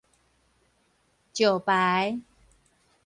[1.31, 2.19] 石牌